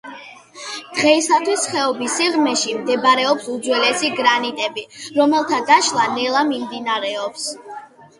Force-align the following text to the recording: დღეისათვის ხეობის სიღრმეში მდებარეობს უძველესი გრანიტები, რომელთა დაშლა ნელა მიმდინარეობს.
დღეისათვის 0.99 1.65
ხეობის 1.73 2.15
სიღრმეში 2.21 2.73
მდებარეობს 2.77 3.49
უძველესი 3.55 4.09
გრანიტები, 4.21 4.87
რომელთა 5.19 5.61
დაშლა 5.69 6.07
ნელა 6.15 6.43
მიმდინარეობს. 6.49 7.45